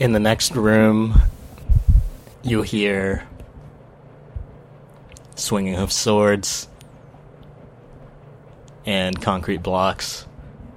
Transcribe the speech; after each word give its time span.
In 0.00 0.14
the 0.14 0.18
next 0.18 0.56
room, 0.56 1.20
you 2.42 2.62
hear 2.62 3.22
swinging 5.34 5.74
of 5.74 5.92
swords 5.92 6.68
and 8.86 9.20
concrete 9.20 9.62
blocks. 9.62 10.26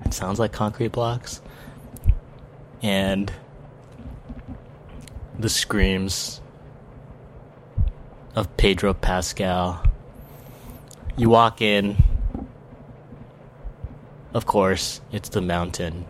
It 0.04 0.14
sounds 0.14 0.40
like 0.40 0.52
concrete 0.52 0.92
blocks. 0.92 1.42
And 2.82 3.32
the 5.40 5.48
screams 5.48 6.42
of 8.36 8.58
Pedro 8.58 8.94
Pascal. 8.94 9.86
You 11.16 11.30
walk 11.30 11.62
in. 11.62 11.96
Of 14.34 14.46
course, 14.46 15.00
it's 15.14 15.30
the 15.30 15.40
mountain. 15.40 16.06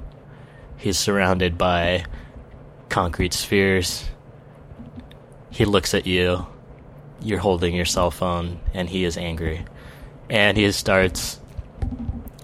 He's 0.78 0.98
surrounded 0.98 1.60
by 1.60 2.06
concrete 2.94 3.34
spheres. 3.34 4.06
He 5.50 5.66
looks 5.66 5.96
at 5.96 6.06
you. 6.06 6.46
You're 7.22 7.40
holding 7.40 7.74
your 7.74 7.86
cell 7.86 8.12
phone, 8.12 8.60
and 8.72 8.88
he 8.88 9.04
is 9.04 9.18
angry. 9.18 9.66
And 10.30 10.56
he 10.56 10.72
starts 10.72 11.40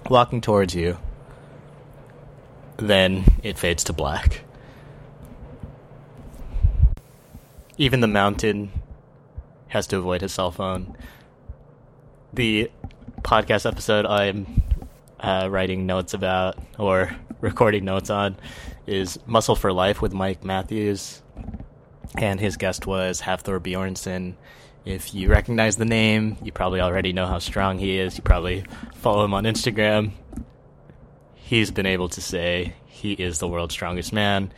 walking 0.08 0.40
towards 0.40 0.74
you. 0.74 0.98
Then 2.78 3.26
it 3.44 3.58
fades 3.58 3.84
to 3.84 3.92
black. 3.92 4.42
Even 7.78 8.00
the 8.00 8.08
mountain 8.08 8.72
has 9.68 9.86
to 9.86 9.98
avoid 9.98 10.20
his 10.20 10.32
cell 10.32 10.50
phone. 10.50 10.96
The 12.32 12.72
podcast 13.22 13.70
episode 13.70 14.04
I'm 14.04 14.62
uh, 15.20 15.46
writing 15.48 15.86
notes 15.86 16.12
about 16.12 16.58
or 16.76 17.14
recording 17.40 17.84
notes 17.84 18.10
on 18.10 18.34
is 18.86 19.18
Muscle 19.26 19.56
for 19.56 19.72
Life 19.72 20.00
with 20.02 20.12
Mike 20.12 20.44
Matthews, 20.44 21.22
and 22.16 22.40
his 22.40 22.56
guest 22.56 22.86
was 22.86 23.20
Hafthor 23.20 23.60
Bjornsson. 23.60 24.34
If 24.84 25.14
you 25.14 25.28
recognize 25.28 25.76
the 25.76 25.84
name, 25.84 26.36
you 26.42 26.52
probably 26.52 26.80
already 26.80 27.12
know 27.12 27.26
how 27.26 27.38
strong 27.38 27.78
he 27.78 27.98
is. 27.98 28.16
You 28.16 28.22
probably 28.22 28.64
follow 28.94 29.24
him 29.24 29.34
on 29.34 29.44
Instagram. 29.44 30.12
He's 31.34 31.70
been 31.70 31.86
able 31.86 32.08
to 32.10 32.20
say 32.20 32.74
he 32.86 33.12
is 33.12 33.38
the 33.38 33.48
world's 33.48 33.74
strongest 33.74 34.12
man. 34.12 34.52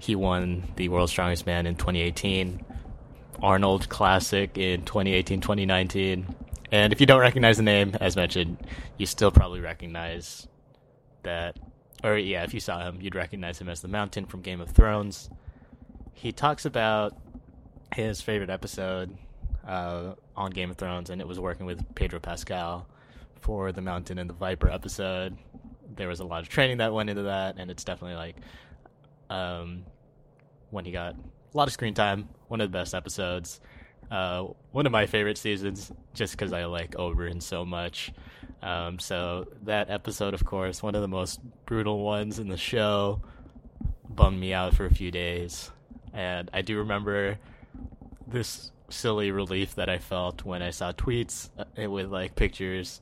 He 0.00 0.14
won 0.14 0.64
the 0.76 0.88
world's 0.88 1.12
strongest 1.12 1.46
man 1.46 1.66
in 1.66 1.74
2018, 1.76 2.64
Arnold 3.42 3.88
Classic 3.88 4.56
in 4.56 4.84
2018 4.84 5.40
2019. 5.40 6.34
And 6.70 6.92
if 6.92 7.00
you 7.00 7.06
don't 7.06 7.20
recognize 7.20 7.56
the 7.56 7.62
name, 7.62 7.96
as 8.00 8.16
mentioned, 8.16 8.58
you 8.98 9.06
still 9.06 9.30
probably 9.30 9.60
recognize 9.60 10.46
that, 11.22 11.56
or 12.04 12.16
yeah, 12.16 12.44
if 12.44 12.54
you 12.54 12.60
saw 12.60 12.80
him, 12.84 13.00
you'd 13.00 13.14
recognize 13.14 13.60
him 13.60 13.68
as 13.68 13.80
the 13.80 13.88
Mountain 13.88 14.26
from 14.26 14.40
Game 14.40 14.60
of 14.60 14.70
Thrones. 14.70 15.30
He 16.12 16.32
talks 16.32 16.64
about 16.64 17.16
his 17.94 18.20
favorite 18.20 18.50
episode 18.50 19.16
uh, 19.66 20.14
on 20.36 20.50
Game 20.50 20.70
of 20.70 20.76
Thrones, 20.76 21.10
and 21.10 21.20
it 21.20 21.26
was 21.26 21.40
working 21.40 21.66
with 21.66 21.94
Pedro 21.94 22.20
Pascal 22.20 22.86
for 23.40 23.72
the 23.72 23.82
Mountain 23.82 24.18
and 24.18 24.28
the 24.28 24.34
Viper 24.34 24.70
episode. 24.70 25.36
There 25.96 26.08
was 26.08 26.20
a 26.20 26.24
lot 26.24 26.42
of 26.42 26.48
training 26.48 26.78
that 26.78 26.92
went 26.92 27.10
into 27.10 27.22
that, 27.22 27.56
and 27.58 27.70
it's 27.70 27.84
definitely 27.84 28.16
like 28.16 28.36
um, 29.30 29.84
when 30.70 30.84
he 30.84 30.92
got 30.92 31.14
a 31.14 31.56
lot 31.56 31.66
of 31.66 31.72
screen 31.72 31.94
time, 31.94 32.28
one 32.48 32.60
of 32.60 32.70
the 32.70 32.78
best 32.78 32.94
episodes. 32.94 33.60
Uh, 34.10 34.46
one 34.72 34.86
of 34.86 34.92
my 34.92 35.06
favorite 35.06 35.36
seasons, 35.36 35.92
just 36.14 36.32
because 36.32 36.52
I 36.52 36.64
like 36.64 36.92
Oberyn 36.92 37.42
so 37.42 37.64
much. 37.64 38.12
Um, 38.62 38.98
so 38.98 39.46
that 39.62 39.90
episode, 39.90 40.34
of 40.34 40.44
course, 40.44 40.82
one 40.82 40.94
of 40.94 41.02
the 41.02 41.08
most 41.08 41.40
brutal 41.66 42.00
ones 42.00 42.38
in 42.38 42.48
the 42.48 42.56
show, 42.56 43.20
bummed 44.08 44.40
me 44.40 44.52
out 44.52 44.74
for 44.74 44.84
a 44.86 44.90
few 44.92 45.10
days, 45.10 45.70
and 46.12 46.50
I 46.52 46.62
do 46.62 46.78
remember 46.78 47.38
this 48.26 48.72
silly 48.90 49.30
relief 49.30 49.74
that 49.76 49.88
I 49.88 49.98
felt 49.98 50.44
when 50.44 50.62
I 50.62 50.70
saw 50.70 50.92
tweets 50.92 51.50
uh, 51.58 51.90
with 51.90 52.10
like 52.10 52.34
pictures 52.34 53.00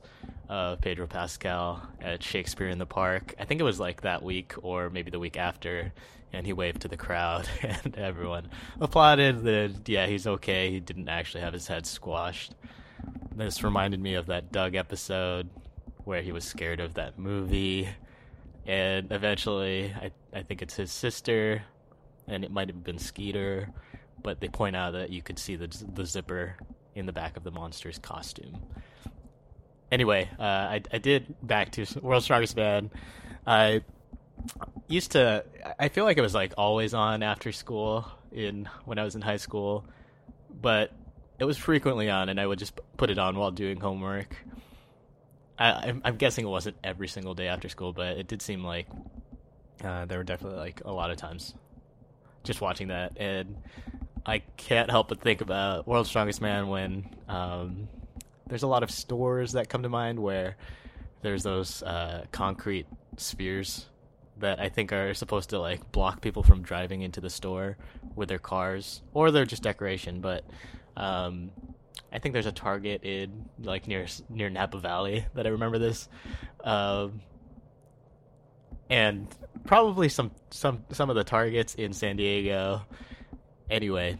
of 0.49 0.81
Pedro 0.81 1.07
Pascal 1.07 1.81
at 2.01 2.23
Shakespeare 2.23 2.69
in 2.69 2.77
the 2.77 2.85
Park. 2.85 3.35
I 3.39 3.45
think 3.45 3.59
it 3.59 3.63
was 3.63 3.79
like 3.79 4.01
that 4.01 4.23
week 4.23 4.53
or 4.61 4.89
maybe 4.89 5.11
the 5.11 5.19
week 5.19 5.37
after, 5.37 5.91
and 6.33 6.45
he 6.45 6.53
waved 6.53 6.81
to 6.81 6.87
the 6.87 6.97
crowd, 6.97 7.47
and 7.63 7.95
everyone 7.97 8.49
applauded 8.79 9.43
that 9.43 9.87
yeah 9.87 10.05
he's 10.07 10.27
okay. 10.27 10.71
He 10.71 10.79
didn't 10.79 11.09
actually 11.09 11.41
have 11.41 11.53
his 11.53 11.67
head 11.67 11.85
squashed. 11.85 12.53
This 13.37 13.63
reminded 13.63 14.01
me 14.01 14.15
of 14.15 14.25
that 14.25 14.51
Doug 14.51 14.73
episode 14.73 15.47
where 16.05 16.23
he 16.23 16.31
was 16.31 16.43
scared 16.43 16.79
of 16.79 16.95
that 16.95 17.19
movie, 17.19 17.87
and 18.65 19.11
eventually 19.11 19.93
I 19.93 20.11
I 20.33 20.41
think 20.41 20.63
it's 20.63 20.73
his 20.73 20.91
sister, 20.91 21.61
and 22.27 22.43
it 22.43 22.49
might 22.49 22.67
have 22.67 22.83
been 22.83 22.97
Skeeter, 22.97 23.69
but 24.23 24.39
they 24.41 24.47
point 24.47 24.75
out 24.75 24.93
that 24.93 25.11
you 25.11 25.21
could 25.21 25.37
see 25.37 25.55
the 25.55 25.67
the 25.93 26.03
zipper 26.03 26.55
in 26.95 27.05
the 27.05 27.13
back 27.13 27.37
of 27.37 27.43
the 27.43 27.51
monster's 27.51 27.99
costume. 27.99 28.57
Anyway, 29.91 30.27
uh, 30.39 30.41
I 30.41 30.81
I 30.91 30.97
did 30.97 31.35
back 31.43 31.73
to 31.73 31.85
World's 32.01 32.25
Strongest 32.25 32.55
Man. 32.55 32.89
I 33.45 33.83
used 34.87 35.11
to 35.11 35.45
I 35.77 35.89
feel 35.89 36.05
like 36.05 36.17
it 36.17 36.21
was 36.21 36.33
like 36.33 36.55
always 36.57 36.95
on 36.95 37.21
after 37.21 37.51
school 37.51 38.07
in 38.31 38.67
when 38.85 38.97
I 38.97 39.03
was 39.03 39.13
in 39.13 39.21
high 39.21 39.37
school, 39.37 39.85
but 40.59 40.91
it 41.39 41.45
was 41.45 41.57
frequently 41.57 42.09
on, 42.09 42.29
and 42.29 42.39
I 42.39 42.47
would 42.47 42.57
just 42.57 42.79
put 42.97 43.09
it 43.09 43.17
on 43.17 43.37
while 43.37 43.51
doing 43.51 43.79
homework. 43.79 44.35
I, 45.59 45.93
I'm 46.03 46.17
guessing 46.17 46.45
it 46.45 46.49
wasn't 46.49 46.77
every 46.83 47.07
single 47.07 47.33
day 47.33 47.47
after 47.47 47.69
school, 47.69 47.93
but 47.93 48.17
it 48.17 48.27
did 48.27 48.41
seem 48.41 48.63
like 48.63 48.87
uh, 49.83 50.05
there 50.05 50.17
were 50.17 50.23
definitely 50.23 50.59
like 50.59 50.81
a 50.85 50.91
lot 50.91 51.09
of 51.09 51.17
times 51.17 51.53
just 52.43 52.61
watching 52.61 52.89
that, 52.89 53.13
and 53.17 53.55
I 54.25 54.39
can't 54.57 54.89
help 54.89 55.09
but 55.09 55.21
think 55.21 55.41
about 55.41 55.87
World's 55.87 56.09
Strongest 56.09 56.41
Man 56.41 56.67
when 56.67 57.09
um, 57.27 57.87
there's 58.47 58.63
a 58.63 58.67
lot 58.67 58.83
of 58.83 58.91
stores 58.91 59.53
that 59.53 59.69
come 59.69 59.83
to 59.83 59.89
mind 59.89 60.19
where 60.19 60.57
there's 61.21 61.43
those 61.43 61.81
uh, 61.83 62.25
concrete 62.31 62.85
spheres 63.17 63.87
that 64.39 64.59
I 64.59 64.69
think 64.69 64.93
are 64.93 65.13
supposed 65.13 65.49
to 65.49 65.59
like 65.59 65.91
block 65.91 66.21
people 66.21 66.43
from 66.43 66.61
driving 66.61 67.01
into 67.01 67.19
the 67.19 67.29
store 67.29 67.77
with 68.15 68.29
their 68.29 68.39
cars, 68.39 69.01
or 69.13 69.31
they're 69.31 69.45
just 69.45 69.63
decoration. 69.63 70.21
But 70.21 70.43
um, 70.95 71.51
I 72.17 72.19
think 72.19 72.33
there's 72.33 72.47
a 72.47 72.51
Target 72.51 73.03
in 73.03 73.47
like 73.61 73.87
near 73.87 74.07
near 74.27 74.49
Napa 74.49 74.79
Valley 74.79 75.27
that 75.35 75.45
I 75.45 75.49
remember 75.49 75.77
this, 75.77 76.09
um, 76.63 77.21
and 78.89 79.27
probably 79.67 80.09
some 80.09 80.31
some 80.49 80.83
some 80.91 81.11
of 81.11 81.15
the 81.15 81.23
Targets 81.23 81.75
in 81.75 81.93
San 81.93 82.17
Diego. 82.17 82.81
Anyway, 83.69 84.17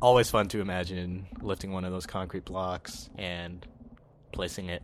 always 0.00 0.30
fun 0.30 0.48
to 0.48 0.60
imagine 0.62 1.26
lifting 1.42 1.70
one 1.70 1.84
of 1.84 1.92
those 1.92 2.06
concrete 2.06 2.46
blocks 2.46 3.10
and 3.18 3.66
placing 4.32 4.70
it 4.70 4.82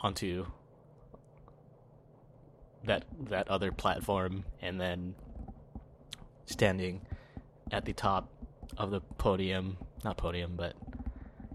onto 0.00 0.46
that 2.84 3.04
that 3.30 3.48
other 3.48 3.72
platform 3.72 4.44
and 4.62 4.80
then 4.80 5.16
standing 6.46 7.00
at 7.72 7.84
the 7.84 7.92
top 7.92 8.30
of 8.76 8.90
the 8.90 9.00
podium 9.00 9.76
not 10.04 10.16
podium 10.16 10.54
but 10.56 10.74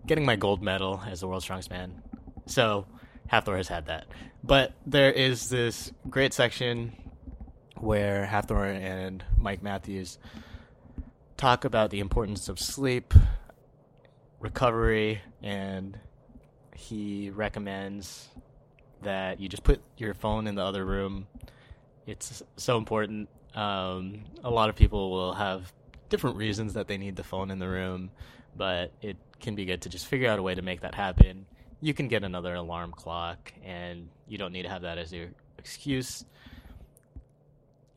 getting 0.05 0.25
my 0.25 0.35
gold 0.35 0.61
medal 0.61 1.01
as 1.07 1.21
the 1.21 1.27
world's 1.27 1.45
strongest 1.45 1.69
man 1.69 2.01
so 2.45 2.85
Hafthor 3.31 3.55
has 3.57 3.67
had 3.67 3.85
that 3.85 4.05
but 4.43 4.73
there 4.85 5.11
is 5.11 5.49
this 5.49 5.91
great 6.09 6.33
section 6.33 6.93
where 7.77 8.25
Hafthor 8.25 8.65
and 8.65 9.23
Mike 9.37 9.61
Matthews 9.61 10.17
talk 11.37 11.65
about 11.65 11.89
the 11.89 11.99
importance 11.99 12.47
of 12.49 12.59
sleep 12.59 13.13
recovery 14.39 15.21
and 15.41 15.97
he 16.75 17.29
recommends 17.29 18.27
that 19.01 19.39
you 19.39 19.49
just 19.49 19.63
put 19.63 19.81
your 19.97 20.13
phone 20.13 20.47
in 20.47 20.55
the 20.55 20.63
other 20.63 20.85
room. 20.85 21.27
It's 22.05 22.43
so 22.57 22.77
important. 22.77 23.29
Um, 23.55 24.23
a 24.43 24.49
lot 24.49 24.69
of 24.69 24.75
people 24.75 25.11
will 25.11 25.33
have 25.33 25.71
different 26.13 26.37
reasons 26.37 26.75
that 26.75 26.87
they 26.87 26.95
need 26.95 27.15
the 27.15 27.23
phone 27.23 27.49
in 27.49 27.57
the 27.57 27.67
room, 27.67 28.11
but 28.55 28.91
it 29.01 29.17
can 29.39 29.55
be 29.55 29.65
good 29.65 29.81
to 29.81 29.89
just 29.89 30.05
figure 30.05 30.29
out 30.29 30.37
a 30.37 30.43
way 30.43 30.53
to 30.53 30.61
make 30.61 30.81
that 30.81 30.93
happen. 30.93 31.43
You 31.81 31.95
can 31.95 32.07
get 32.07 32.23
another 32.23 32.53
alarm 32.53 32.91
clock, 32.91 33.51
and 33.63 34.09
you 34.27 34.37
don't 34.37 34.51
need 34.51 34.61
to 34.61 34.69
have 34.69 34.83
that 34.83 34.99
as 34.99 35.11
your 35.11 35.29
excuse. 35.57 36.23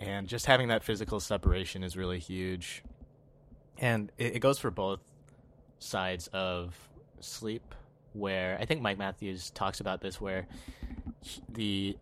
And 0.00 0.28
just 0.28 0.46
having 0.46 0.68
that 0.68 0.82
physical 0.82 1.20
separation 1.20 1.82
is 1.82 1.94
really 1.94 2.18
huge. 2.18 2.82
And 3.76 4.10
it, 4.16 4.36
it 4.36 4.38
goes 4.38 4.58
for 4.58 4.70
both 4.70 5.00
sides 5.78 6.28
of 6.28 6.74
sleep, 7.20 7.74
where 8.14 8.56
I 8.58 8.64
think 8.64 8.80
Mike 8.80 8.96
Matthews 8.96 9.50
talks 9.50 9.80
about 9.80 10.00
this, 10.00 10.22
where 10.22 10.46
the 11.52 11.98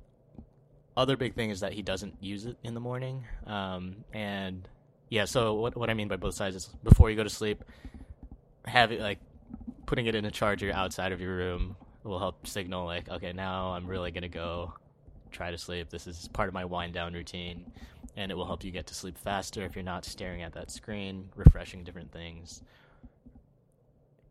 other 0.96 1.16
big 1.16 1.34
thing 1.34 1.50
is 1.50 1.58
that 1.58 1.72
he 1.72 1.82
doesn't 1.82 2.22
use 2.22 2.46
it 2.46 2.56
in 2.62 2.74
the 2.74 2.80
morning. 2.80 3.24
Um, 3.48 4.04
and 4.12 4.68
yeah, 5.08 5.24
so 5.24 5.54
what 5.54 5.76
what 5.76 5.90
I 5.90 5.94
mean 5.94 6.08
by 6.08 6.16
both 6.16 6.34
sides 6.34 6.56
is 6.56 6.68
before 6.82 7.10
you 7.10 7.16
go 7.16 7.24
to 7.24 7.30
sleep, 7.30 7.64
have 8.66 8.92
it 8.92 9.00
like 9.00 9.18
putting 9.86 10.06
it 10.06 10.14
in 10.14 10.24
a 10.24 10.30
charger 10.30 10.72
outside 10.72 11.12
of 11.12 11.20
your 11.20 11.36
room 11.36 11.76
will 12.02 12.18
help 12.18 12.46
signal 12.46 12.84
like, 12.84 13.08
okay, 13.08 13.32
now 13.32 13.72
I'm 13.72 13.86
really 13.86 14.10
gonna 14.10 14.28
go 14.28 14.74
try 15.30 15.50
to 15.50 15.58
sleep. 15.58 15.90
This 15.90 16.06
is 16.06 16.28
part 16.28 16.48
of 16.48 16.54
my 16.54 16.64
wind 16.64 16.92
down 16.94 17.12
routine. 17.14 17.66
and 18.16 18.30
it 18.30 18.36
will 18.36 18.46
help 18.46 18.62
you 18.62 18.70
get 18.70 18.86
to 18.86 18.94
sleep 18.94 19.18
faster 19.18 19.62
if 19.64 19.74
you're 19.74 19.82
not 19.82 20.04
staring 20.04 20.42
at 20.42 20.52
that 20.52 20.70
screen, 20.70 21.28
refreshing 21.34 21.82
different 21.82 22.12
things. 22.12 22.62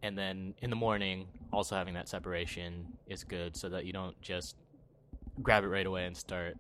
And 0.02 0.18
then 0.18 0.54
in 0.62 0.70
the 0.70 0.76
morning, 0.76 1.28
also 1.52 1.76
having 1.76 1.94
that 1.96 2.08
separation 2.08 2.86
is 3.08 3.24
good 3.24 3.56
so 3.56 3.70
that 3.70 3.86
you 3.86 3.94
don't 3.94 4.20
just 4.22 4.56
grab 5.42 5.64
it 5.64 5.68
right 5.68 5.86
away 5.86 6.06
and 6.06 6.16
start 6.16 6.56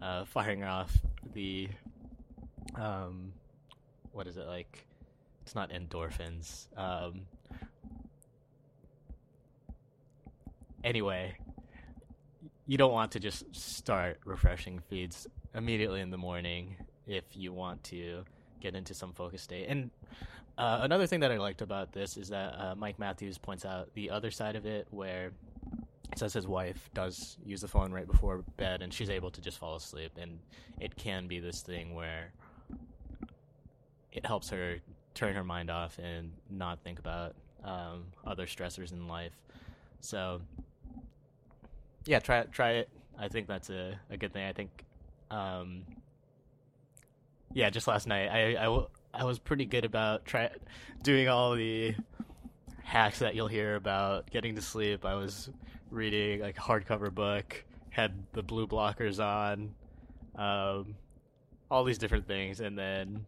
uh, 0.00 0.24
firing 0.24 0.64
off 0.64 0.98
the 1.34 1.68
um, 2.76 3.32
what 4.14 4.26
is 4.26 4.36
it 4.36 4.46
like? 4.46 4.86
It's 5.42 5.54
not 5.54 5.70
endorphins. 5.70 6.66
Um, 6.76 7.22
anyway, 10.82 11.36
you 12.66 12.78
don't 12.78 12.92
want 12.92 13.12
to 13.12 13.20
just 13.20 13.54
start 13.54 14.20
refreshing 14.24 14.78
feeds 14.88 15.26
immediately 15.54 16.00
in 16.00 16.10
the 16.10 16.16
morning 16.16 16.76
if 17.06 17.24
you 17.32 17.52
want 17.52 17.82
to 17.84 18.24
get 18.60 18.74
into 18.74 18.94
some 18.94 19.12
focus 19.12 19.42
state. 19.42 19.66
And 19.68 19.90
uh, 20.56 20.78
another 20.82 21.06
thing 21.06 21.20
that 21.20 21.32
I 21.32 21.36
liked 21.36 21.60
about 21.60 21.92
this 21.92 22.16
is 22.16 22.28
that 22.28 22.54
uh, 22.58 22.74
Mike 22.76 22.98
Matthews 22.98 23.36
points 23.36 23.64
out 23.64 23.92
the 23.94 24.10
other 24.10 24.30
side 24.30 24.56
of 24.56 24.64
it, 24.64 24.86
where 24.90 25.32
it 26.12 26.18
says 26.18 26.32
his 26.32 26.46
wife 26.46 26.88
does 26.94 27.36
use 27.44 27.60
the 27.60 27.68
phone 27.68 27.92
right 27.92 28.06
before 28.06 28.44
bed, 28.56 28.80
and 28.80 28.94
she's 28.94 29.10
able 29.10 29.30
to 29.32 29.40
just 29.40 29.58
fall 29.58 29.74
asleep. 29.74 30.12
And 30.16 30.38
it 30.80 30.96
can 30.96 31.26
be 31.26 31.40
this 31.40 31.60
thing 31.60 31.94
where 31.94 32.32
it 34.14 34.24
helps 34.24 34.48
her 34.50 34.76
turn 35.12 35.34
her 35.34 35.44
mind 35.44 35.70
off 35.70 35.98
and 35.98 36.32
not 36.50 36.78
think 36.82 36.98
about 36.98 37.34
um, 37.64 38.04
other 38.26 38.46
stressors 38.46 38.92
in 38.92 39.06
life. 39.08 39.32
So, 40.00 40.40
yeah, 42.06 42.20
try 42.20 42.38
it. 42.38 42.52
Try 42.52 42.70
it. 42.72 42.88
I 43.18 43.28
think 43.28 43.46
that's 43.46 43.70
a, 43.70 43.98
a 44.10 44.16
good 44.16 44.32
thing. 44.32 44.44
I 44.44 44.52
think, 44.52 44.84
um, 45.30 45.82
yeah, 47.52 47.70
just 47.70 47.86
last 47.86 48.06
night 48.06 48.28
I, 48.28 48.66
I, 48.66 48.84
I 49.12 49.24
was 49.24 49.38
pretty 49.38 49.64
good 49.64 49.84
about 49.84 50.24
try 50.24 50.50
doing 51.02 51.28
all 51.28 51.54
the 51.54 51.94
hacks 52.82 53.20
that 53.20 53.34
you'll 53.34 53.48
hear 53.48 53.76
about 53.76 54.30
getting 54.30 54.54
to 54.56 54.62
sleep. 54.62 55.04
I 55.04 55.14
was 55.14 55.50
reading 55.90 56.40
like 56.40 56.58
a 56.58 56.60
hardcover 56.60 57.12
book, 57.12 57.64
had 57.90 58.12
the 58.32 58.42
blue 58.42 58.66
blockers 58.66 59.24
on, 59.24 59.74
um, 60.36 60.96
all 61.70 61.84
these 61.84 61.98
different 61.98 62.26
things, 62.26 62.60
and 62.60 62.76
then 62.76 63.24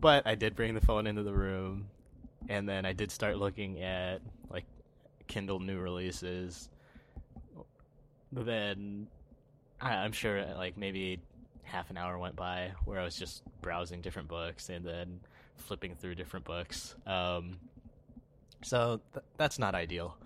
but 0.00 0.26
I 0.26 0.34
did 0.34 0.56
bring 0.56 0.74
the 0.74 0.80
phone 0.80 1.06
into 1.06 1.22
the 1.22 1.32
room, 1.32 1.88
and 2.48 2.68
then 2.68 2.86
I 2.86 2.92
did 2.92 3.10
start 3.10 3.36
looking 3.36 3.82
at 3.82 4.20
like 4.50 4.64
Kindle 5.26 5.60
new 5.60 5.78
releases. 5.78 6.68
Then 8.32 9.08
I, 9.80 9.96
I'm 9.96 10.12
sure 10.12 10.44
like 10.56 10.76
maybe 10.76 11.20
half 11.62 11.90
an 11.90 11.96
hour 11.96 12.18
went 12.18 12.36
by 12.36 12.72
where 12.84 12.98
I 12.98 13.04
was 13.04 13.16
just 13.16 13.42
browsing 13.62 14.00
different 14.00 14.28
books 14.28 14.68
and 14.68 14.84
then 14.84 15.20
flipping 15.56 15.94
through 15.94 16.16
different 16.16 16.44
books. 16.44 16.94
Um, 17.06 17.58
so 18.62 19.00
th- 19.12 19.24
that's 19.36 19.58
not 19.58 19.74
ideal. 19.74 20.16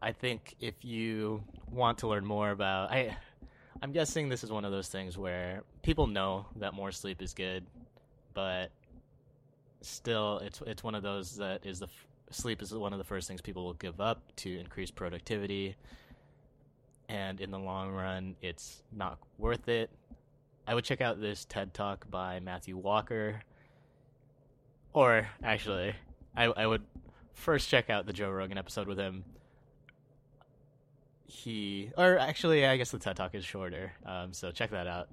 I 0.00 0.12
think 0.12 0.56
if 0.60 0.84
you 0.84 1.44
want 1.70 1.98
to 1.98 2.08
learn 2.08 2.24
more 2.24 2.50
about 2.50 2.90
I 2.90 3.16
I'm 3.82 3.90
guessing 3.90 4.28
this 4.28 4.44
is 4.44 4.52
one 4.52 4.64
of 4.64 4.70
those 4.70 4.86
things 4.86 5.18
where 5.18 5.64
people 5.82 6.06
know 6.06 6.46
that 6.56 6.72
more 6.72 6.92
sleep 6.92 7.20
is 7.20 7.34
good, 7.34 7.66
but 8.32 8.70
still, 9.80 10.38
it's 10.38 10.62
it's 10.64 10.84
one 10.84 10.94
of 10.94 11.02
those 11.02 11.36
that 11.38 11.66
is 11.66 11.80
the 11.80 11.86
f- 11.86 12.06
sleep 12.30 12.62
is 12.62 12.72
one 12.72 12.92
of 12.92 12.98
the 13.00 13.04
first 13.04 13.26
things 13.26 13.40
people 13.40 13.64
will 13.64 13.74
give 13.74 14.00
up 14.00 14.22
to 14.36 14.56
increase 14.56 14.92
productivity, 14.92 15.74
and 17.08 17.40
in 17.40 17.50
the 17.50 17.58
long 17.58 17.90
run, 17.90 18.36
it's 18.40 18.84
not 18.92 19.18
worth 19.36 19.66
it. 19.66 19.90
I 20.64 20.76
would 20.76 20.84
check 20.84 21.00
out 21.00 21.20
this 21.20 21.44
TED 21.44 21.74
talk 21.74 22.08
by 22.08 22.38
Matthew 22.38 22.76
Walker, 22.76 23.40
or 24.92 25.26
actually, 25.42 25.92
I 26.36 26.44
I 26.44 26.68
would 26.68 26.84
first 27.34 27.68
check 27.68 27.90
out 27.90 28.06
the 28.06 28.12
Joe 28.12 28.30
Rogan 28.30 28.58
episode 28.58 28.86
with 28.86 28.98
him 28.98 29.24
he, 31.32 31.90
or 31.96 32.18
actually, 32.18 32.66
I 32.66 32.76
guess 32.76 32.90
the 32.90 32.98
TED 32.98 33.16
Talk 33.16 33.34
is 33.34 33.44
shorter, 33.44 33.92
um, 34.04 34.32
so 34.32 34.50
check 34.50 34.70
that 34.70 34.86
out. 34.86 35.08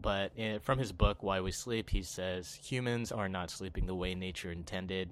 But 0.00 0.32
in, 0.36 0.60
from 0.60 0.78
his 0.78 0.92
book, 0.92 1.22
Why 1.22 1.40
We 1.40 1.50
Sleep, 1.50 1.90
he 1.90 2.02
says 2.02 2.58
humans 2.62 3.10
are 3.10 3.28
not 3.28 3.50
sleeping 3.50 3.86
the 3.86 3.94
way 3.94 4.14
nature 4.14 4.52
intended. 4.52 5.10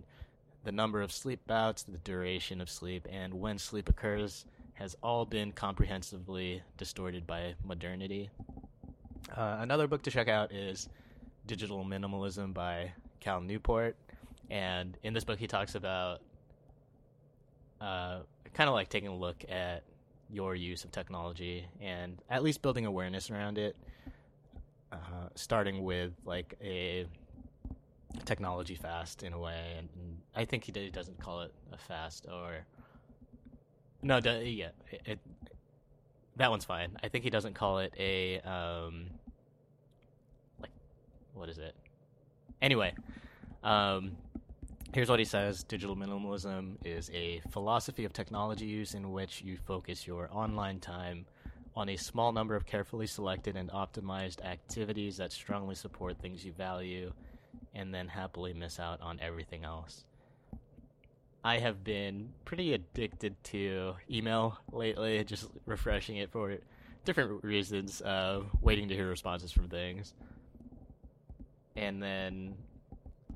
The 0.65 0.73
number 0.73 1.03
of 1.03 1.11
sleep 1.11 1.41
bouts, 1.47 1.83
the 1.83 1.99
duration 1.99 2.61
of 2.61 2.71
sleep, 2.71 3.07
and 3.11 3.35
when 3.35 3.59
sleep 3.59 3.89
occurs 3.89 4.45
has 4.75 4.97
all 5.03 5.27
been 5.27 5.51
comprehensively 5.51 6.63
distorted 6.77 7.27
by 7.27 7.55
modernity. 7.65 8.31
Uh, 9.37 9.59
another 9.61 9.89
book 9.89 10.03
to 10.03 10.11
check 10.11 10.29
out 10.29 10.53
is 10.53 10.89
Digital 11.47 11.85
Minimalism 11.85 12.55
by 12.55 12.93
Cal 13.19 13.41
Newport. 13.41 13.97
And 14.49 14.97
in 15.03 15.13
this 15.13 15.25
book, 15.25 15.39
he 15.39 15.49
talks 15.49 15.75
about 15.75 16.21
uh, 17.81 18.21
kind 18.55 18.69
of 18.69 18.75
like 18.75 18.89
taking 18.89 19.09
a 19.09 19.17
look 19.17 19.45
at 19.49 19.83
your 20.31 20.55
use 20.55 20.85
of 20.85 20.93
technology 20.93 21.67
and 21.81 22.19
at 22.29 22.43
least 22.43 22.63
building 22.63 22.87
awareness 22.87 23.31
around 23.31 23.59
it. 23.59 23.77
Uh, 24.91 25.29
starting 25.35 25.85
with 25.85 26.13
like 26.25 26.55
a 26.63 27.07
technology 28.25 28.75
fast 28.75 29.23
in 29.23 29.35
a 29.35 29.39
way, 29.39 29.75
and, 29.77 29.89
and 29.95 30.19
I 30.35 30.47
think 30.47 30.65
he, 30.65 30.73
he, 30.73 30.89
doesn't 30.89 31.21
call 31.21 31.43
it 31.43 31.53
a 31.73 31.77
fast 31.77 32.27
or 32.27 32.65
no, 34.03 34.19
yeah, 34.19 34.69
it, 34.91 35.03
it, 35.05 35.19
that 36.37 36.51
one's 36.51 36.65
fine. 36.65 36.97
I 37.03 37.09
think 37.09 37.25
he 37.25 37.31
doesn't 37.31 37.55
call 37.55 37.81
it 37.81 37.93
a 37.99 38.41
um, 38.41 39.07
like 40.61 40.71
what 41.35 41.49
is 41.49 41.59
it? 41.59 41.75
Anyway, 42.63 42.95
um, 43.63 44.17
Here's 44.95 45.11
what 45.11 45.19
he 45.19 45.25
says 45.27 45.63
Digital 45.65 45.97
minimalism 45.97 46.77
is 46.83 47.11
a 47.13 47.43
philosophy 47.51 48.05
of 48.05 48.13
technology 48.13 48.65
use 48.65 48.95
in 48.95 49.13
which 49.13 49.43
you 49.43 49.59
focus 49.67 50.07
your 50.07 50.31
online 50.33 50.81
time 50.81 51.27
on 51.77 51.91
a 51.91 51.97
small 51.97 52.33
number 52.33 52.57
of 52.57 52.65
carefully 52.65 53.07
selected 53.07 53.55
and 53.55 53.71
optimized 53.71 54.43
activities 54.45 55.19
that 55.19 55.31
strongly 55.31 55.75
support 55.75 56.19
things 56.21 56.45
you 56.45 56.53
value 56.53 57.13
and 57.75 57.95
then 57.95 58.09
happily 58.09 58.55
miss 58.55 58.81
out 58.81 59.01
on 59.03 59.21
everything 59.21 59.63
else. 59.63 60.05
I 61.45 61.59
have 61.59 61.85
been 61.85 62.31
pretty 62.47 62.73
addicted 62.73 63.37
to 63.45 63.95
email 64.11 64.59
lately, 64.73 65.23
just 65.23 65.49
refreshing 65.67 66.17
it 66.17 66.33
for 66.33 66.57
different 67.05 67.45
reasons, 67.45 68.01
uh, 68.03 68.41
waiting 68.63 68.89
to 68.89 68.95
hear 68.95 69.09
responses 69.09 69.53
from 69.53 69.69
things. 69.69 70.15
And 71.77 72.03
then 72.03 72.55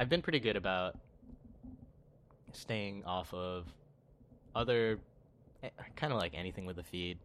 I've 0.01 0.09
been 0.09 0.23
pretty 0.23 0.41
good 0.41 0.57
about 0.57 0.97
staying 2.57 3.05
off 3.05 3.33
of 3.35 3.67
other 4.55 4.99
eh, 5.63 5.71
kind 5.97 6.13
of 6.13 6.19
like 6.19 6.35
anything 6.35 6.67
with 6.67 6.77
the 6.77 6.83
feed. 6.83 7.19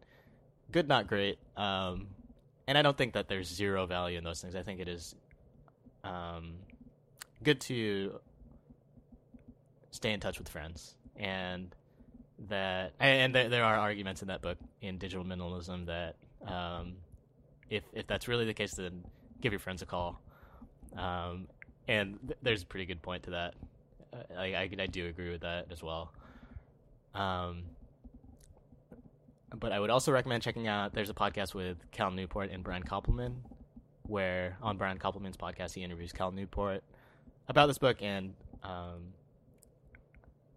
Good, 0.70 0.88
not 0.88 1.06
great. 1.06 1.38
Um, 1.56 2.08
and 2.66 2.76
I 2.76 2.82
don't 2.82 2.96
think 2.96 3.14
that 3.14 3.28
there's 3.28 3.48
zero 3.48 3.86
value 3.86 4.18
in 4.18 4.24
those 4.24 4.40
things. 4.40 4.54
I 4.54 4.62
think 4.62 4.80
it 4.80 4.88
is 4.88 5.14
um, 6.04 6.54
good 7.42 7.60
to 7.62 8.20
stay 9.90 10.12
in 10.12 10.20
touch 10.20 10.38
with 10.38 10.48
friends, 10.48 10.94
and 11.16 11.74
that 12.48 12.92
and 13.00 13.34
there, 13.34 13.48
there 13.48 13.64
are 13.64 13.76
arguments 13.76 14.22
in 14.22 14.28
that 14.28 14.42
book 14.42 14.58
in 14.80 14.98
digital 14.98 15.24
minimalism 15.24 15.86
that 15.86 16.16
um, 16.46 16.96
if 17.70 17.82
if 17.92 18.06
that's 18.06 18.28
really 18.28 18.44
the 18.44 18.54
case, 18.54 18.74
then 18.74 19.04
give 19.40 19.52
your 19.52 19.60
friends 19.60 19.82
a 19.82 19.86
call. 19.86 20.20
Um, 20.96 21.48
and 21.86 22.18
th- 22.26 22.38
there's 22.42 22.62
a 22.62 22.66
pretty 22.66 22.86
good 22.86 23.02
point 23.02 23.24
to 23.24 23.30
that. 23.30 23.54
I, 24.36 24.54
I, 24.54 24.70
I 24.78 24.86
do 24.86 25.06
agree 25.06 25.30
with 25.30 25.42
that 25.42 25.66
as 25.70 25.82
well. 25.82 26.12
Um, 27.14 27.64
but 29.56 29.72
I 29.72 29.80
would 29.80 29.90
also 29.90 30.12
recommend 30.12 30.42
checking 30.42 30.66
out. 30.66 30.92
There's 30.94 31.10
a 31.10 31.14
podcast 31.14 31.54
with 31.54 31.78
Cal 31.90 32.10
Newport 32.10 32.50
and 32.50 32.62
Brian 32.62 32.82
Koppelman, 32.82 33.36
where 34.02 34.56
on 34.62 34.76
Brian 34.76 34.98
Koppelman's 34.98 35.36
podcast 35.36 35.74
he 35.74 35.82
interviews 35.82 36.12
Cal 36.12 36.30
Newport 36.30 36.82
about 37.48 37.66
this 37.66 37.78
book, 37.78 38.02
and 38.02 38.34
um, 38.62 39.14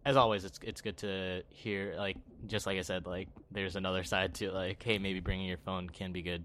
as 0.06 0.18
always, 0.18 0.44
it's 0.44 0.60
it's 0.64 0.82
good 0.82 0.98
to 0.98 1.44
hear. 1.50 1.96
Like 1.98 2.18
just 2.48 2.66
like 2.66 2.78
I 2.78 2.82
said, 2.82 3.06
like 3.06 3.30
there's 3.52 3.76
another 3.76 4.04
side 4.04 4.34
to 4.36 4.52
like, 4.52 4.84
hey, 4.84 4.98
maybe 4.98 5.20
bringing 5.20 5.48
your 5.48 5.58
phone 5.58 5.90
can 5.90 6.12
be 6.12 6.22
good 6.22 6.44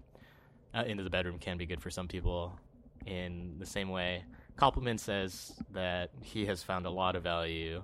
uh, 0.73 0.83
into 0.85 1.03
the 1.03 1.09
bedroom 1.09 1.39
can 1.39 1.57
be 1.57 1.65
good 1.65 1.81
for 1.81 1.89
some 1.89 2.07
people. 2.07 2.57
In 3.05 3.55
the 3.57 3.65
same 3.65 3.89
way, 3.89 4.23
Koppelman 4.57 4.99
says 4.99 5.53
that 5.71 6.09
he 6.21 6.45
has 6.47 6.63
found 6.63 6.85
a 6.85 6.89
lot 6.89 7.15
of 7.15 7.23
value 7.23 7.83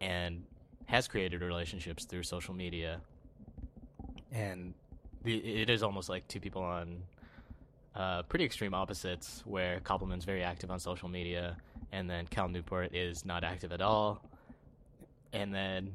and 0.00 0.44
has 0.86 1.06
created 1.06 1.42
relationships 1.42 2.04
through 2.04 2.22
social 2.22 2.54
media. 2.54 3.00
And 4.32 4.74
the, 5.22 5.36
it 5.36 5.68
is 5.68 5.82
almost 5.82 6.08
like 6.08 6.26
two 6.26 6.40
people 6.40 6.62
on 6.62 7.02
uh, 7.94 8.22
pretty 8.22 8.44
extreme 8.44 8.72
opposites, 8.72 9.42
where 9.44 9.80
Koppelman's 9.80 10.24
very 10.24 10.42
active 10.42 10.70
on 10.70 10.80
social 10.80 11.08
media, 11.08 11.56
and 11.92 12.08
then 12.08 12.26
Cal 12.26 12.48
Newport 12.48 12.94
is 12.94 13.24
not 13.24 13.44
active 13.44 13.72
at 13.72 13.82
all. 13.82 14.22
And 15.34 15.54
then 15.54 15.92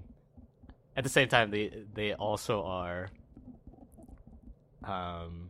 at 0.96 1.04
the 1.04 1.10
same 1.10 1.28
time, 1.28 1.50
they 1.50 1.72
they 1.94 2.14
also 2.14 2.64
are 2.64 3.10
um, 4.84 5.50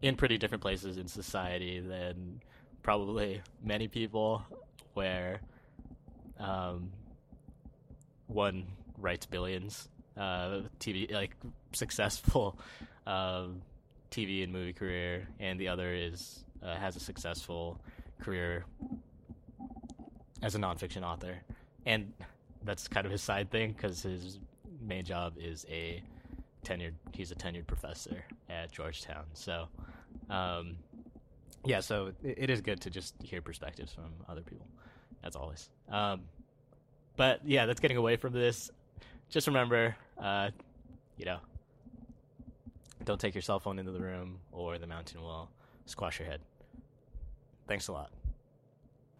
in 0.00 0.16
pretty 0.16 0.38
different 0.38 0.62
places 0.62 0.96
in 0.96 1.06
society 1.06 1.80
than 1.80 2.40
probably 2.82 3.40
many 3.62 3.88
people, 3.88 4.44
where 4.94 5.40
um, 6.38 6.90
one 8.26 8.66
writes 8.98 9.26
billions, 9.26 9.88
uh, 10.16 10.60
TV 10.80 11.10
like 11.12 11.36
successful 11.72 12.58
um, 13.06 13.62
TV 14.10 14.44
and 14.44 14.52
movie 14.52 14.72
career, 14.72 15.28
and 15.40 15.58
the 15.58 15.68
other 15.68 15.94
is 15.94 16.44
uh, 16.62 16.74
has 16.76 16.96
a 16.96 17.00
successful 17.00 17.80
career 18.20 18.64
as 20.42 20.54
a 20.54 20.58
nonfiction 20.58 21.02
author, 21.02 21.40
and 21.86 22.12
that's 22.64 22.88
kind 22.88 23.06
of 23.06 23.12
his 23.12 23.22
side 23.22 23.50
thing 23.50 23.72
because 23.72 24.02
his 24.02 24.38
main 24.80 25.04
job 25.04 25.34
is 25.38 25.64
a 25.68 26.02
tenured. 26.64 26.94
He's 27.12 27.30
a 27.30 27.34
tenured 27.34 27.66
professor 27.66 28.24
at 28.48 28.72
Georgetown. 28.72 29.24
So, 29.34 29.68
um, 30.30 30.76
yeah, 31.64 31.80
so 31.80 32.12
it, 32.22 32.50
is 32.50 32.60
good 32.60 32.80
to 32.80 32.90
just 32.90 33.14
hear 33.22 33.40
perspectives 33.40 33.92
from 33.92 34.12
other 34.28 34.42
people, 34.42 34.66
as 35.22 35.36
always. 35.36 35.70
Um, 35.88 36.22
but 37.16 37.40
yeah, 37.44 37.66
that's 37.66 37.80
getting 37.80 37.96
away 37.96 38.16
from 38.16 38.32
this. 38.32 38.70
Just 39.28 39.46
remember, 39.46 39.94
uh, 40.18 40.50
you 41.16 41.24
know, 41.24 41.38
don't 43.04 43.20
take 43.20 43.34
your 43.34 43.42
cell 43.42 43.60
phone 43.60 43.78
into 43.78 43.92
the 43.92 44.00
room, 44.00 44.38
or 44.50 44.78
the 44.78 44.86
mountain 44.86 45.22
will 45.22 45.48
squash 45.86 46.18
your 46.18 46.28
head. 46.28 46.40
Thanks 47.68 47.88
a 47.88 47.92
lot. 47.92 48.10